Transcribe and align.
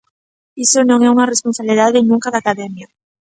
Iso 0.65 0.79
non 0.89 0.99
é 1.05 1.07
unha 1.11 1.29
responsabilidade 1.33 2.07
nunca 2.09 2.31
da 2.33 2.41
Academia. 2.43 2.87